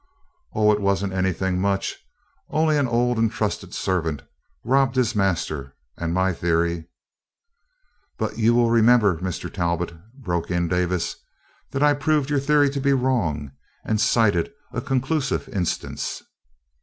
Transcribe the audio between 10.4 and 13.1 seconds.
in Davis, "that I proved your theory to be